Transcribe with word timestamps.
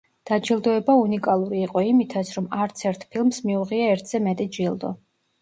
დაჯილდოება 0.27 0.95
უნიკალური 1.01 1.61
იყო 1.65 1.83
იმითაც, 1.89 2.31
რომ 2.39 2.49
არც 2.65 2.83
ერთ 2.93 3.07
ფილმს 3.13 3.43
მიუღია 3.51 3.93
ერთზე 3.93 4.25
მეტი 4.31 4.51
ჯილდო. 4.59 4.95